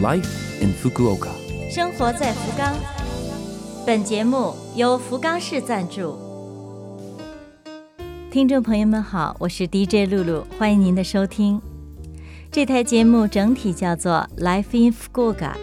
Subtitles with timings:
[0.00, 1.30] Life in Fukuoka。
[1.68, 2.72] 生活在福冈。
[3.84, 6.16] 本节目由福冈市赞助。
[8.30, 11.60] 听众朋友们好，我是 DJ 露露，欢迎您的收听。
[12.52, 15.54] 这台节目整体叫做 Life in Fukuoka，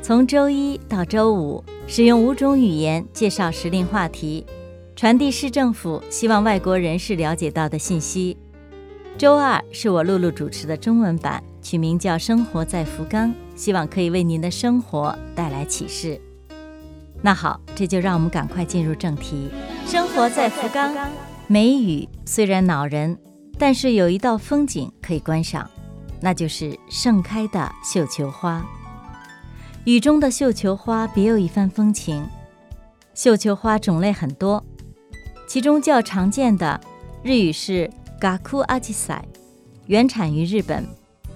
[0.00, 4.46] 从周一到周五，使用五种语言介绍时令话题，
[4.94, 8.36] 传递市政府希望外国人士了解到的信息。
[9.18, 13.28] 周二是我露露主持的中文版，取名叫《生活在福冈》，
[13.62, 16.20] 希望可以为您的生活带来启示。
[17.22, 19.48] 那好，这就让我们赶快进入正题。
[19.86, 20.92] 生活在福冈，
[21.46, 23.16] 梅雨虽然恼人，
[23.60, 25.70] 但是有一道风景可以观赏，
[26.20, 28.66] 那就是盛开的绣球花。
[29.84, 32.26] 雨中的绣球花别有一番风情。
[33.14, 34.60] 绣球花种类很多，
[35.46, 36.80] 其中较常见的
[37.22, 37.88] 日语是。
[38.18, 39.24] 嘎库阿吉塞
[39.86, 40.86] 原产于日本，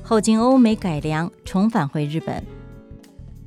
[0.08, 2.40] 后经欧美改良，重返回日本。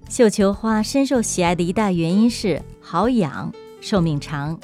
[0.09, 4.59] 绣球花深受喜爱的一大原因是好养，寿命长。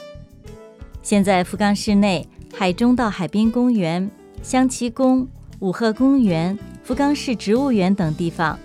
[1.02, 4.12] 现在福冈市内海中道海滨公园、
[4.44, 5.26] 香崎宫、
[5.60, 8.60] 五鹤公园、福冈市植物园等地方，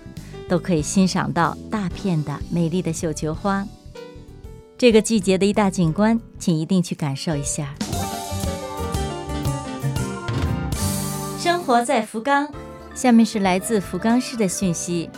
[0.49, 3.65] 都可以欣赏到大片的美丽的绣球花。
[4.77, 7.73] 这个季节的一大景观，请一定去感受一下。
[11.39, 12.51] 生活在福冈，
[12.93, 15.09] 下面是来自福冈市的讯息。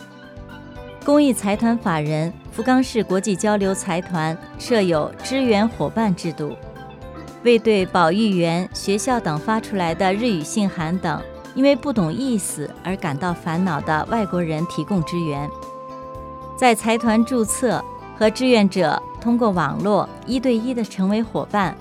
[1.04, 6.56] 公益财团法人福冈市国际交流财团设有支援伙伴制度，
[7.42, 11.20] 为对保育员、学校等发出来的日语信函等
[11.54, 15.48] 因为不懂意思而感到烦恼的外国人提供支援。
[16.56, 17.84] 在财团注册
[18.16, 21.76] 和志愿者通过网络一对一的成为伙伴，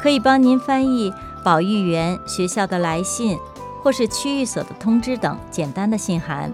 [0.00, 3.36] 可以帮您翻译保育员、学校的来信。
[3.84, 6.50] 或是区域所的通知等简单的信函，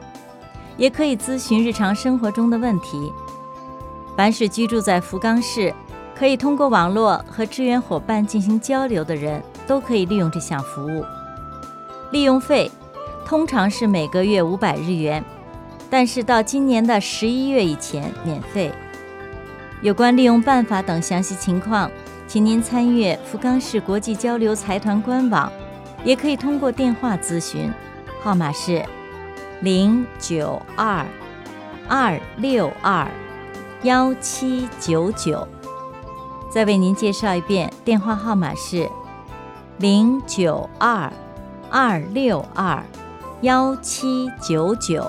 [0.77, 3.13] 也可以咨询日常生活中的问题。
[4.17, 5.73] 凡是居住在福冈市，
[6.13, 11.05] 可以通过网络和支援伙伴进行交流的人，都可以利用这项服务。
[12.11, 12.69] 利用费
[13.25, 15.25] 通常是每个月五百日元，
[15.89, 18.73] 但是到今年的十一月以前免费。
[19.83, 21.89] 有关利用办法等详细情况，
[22.27, 25.51] 请您参阅福冈市国际交流财团官网。
[26.05, 27.73] 也可以通过电话咨询，
[28.23, 28.85] 号码是
[29.61, 31.07] 零九二
[31.89, 33.07] 二六二
[33.83, 35.47] 幺七九九。
[36.51, 38.89] 再为您介绍一遍，电话号码是
[39.79, 41.13] 零九二
[41.71, 42.83] 二六二
[43.43, 45.09] 幺七九九。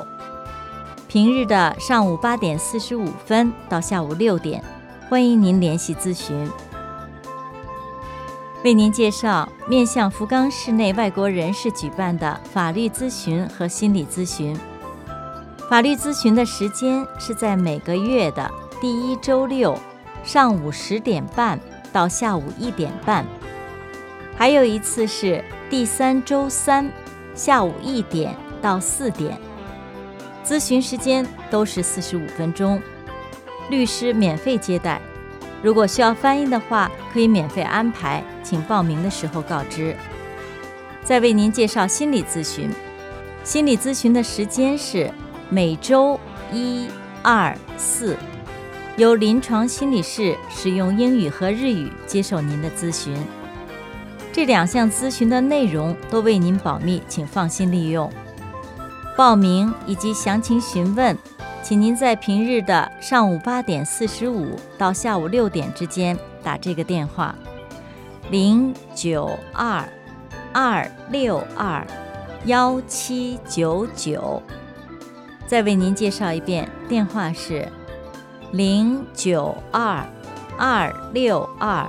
[1.07, 4.63] 平日的上午八点四十五分到下午六点，
[5.09, 6.50] 欢迎您联系咨询。
[8.63, 14.55] 为您介绍面向福冈市内外国人士举办的法律咨询和心理咨询。
[15.67, 19.75] 法律咨询的时间是在每个月的第一周六
[20.23, 21.59] 上午十点半
[21.91, 23.25] 到下午一点半，
[24.35, 26.91] 还有一次是第三周三
[27.33, 29.39] 下午一点到四点。
[30.45, 32.79] 咨询时间都是四十五分钟，
[33.71, 35.01] 律师免费接待。
[35.61, 39.95] 如果需要翻译的话，可以免费安排，请报名的时候告知。
[41.03, 42.69] 再为您介绍心理咨询，
[43.44, 45.11] 心理咨询的时间是
[45.50, 46.19] 每周
[46.51, 46.88] 一、
[47.21, 48.17] 二、四，
[48.97, 53.16] 由临床心理师使用英语和日语接受您的咨询。
[54.31, 58.11] 这两项咨询的内容都为您保密，请放心利用。
[59.17, 61.16] 报名以及详情询问。
[61.63, 67.33] 请您在平日的上午八点四十五到下午六点之间打这个电话，
[68.29, 69.88] 零九二
[70.51, 71.85] 二六二
[72.45, 74.41] 幺七九九。
[75.47, 77.67] 再为您介绍一遍，电话是
[78.51, 80.03] 零九二
[80.57, 81.88] 二六二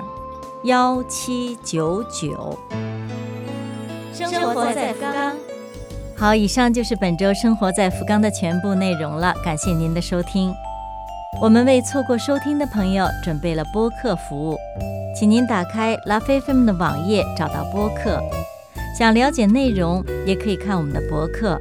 [0.65, 2.59] 幺七九九。
[4.13, 5.52] 生活在福冈。
[6.23, 9.35] 好，以上就是本周生活在福冈的全部内容了。
[9.45, 10.55] 感谢您的收听。
[11.41, 14.57] 我们为错过收听的朋友准备了播客服务，
[15.19, 18.23] 请您打开 LaFM 的网页，找到播客。
[18.97, 21.61] 想了解内容，也可以看我们的博客。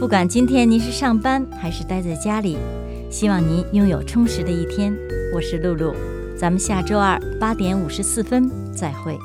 [0.00, 2.58] 不管今天您是上班还是待在家里，
[3.08, 4.92] 希望您拥有充实的一天。
[5.32, 5.94] 我是露露，
[6.36, 9.16] 咱们下周二八点五十四分再会。